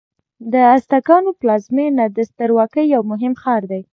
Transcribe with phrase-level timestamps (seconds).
[0.53, 3.71] د ازتکانو پلازمینه د سترواکۍ یو مهم ښار و.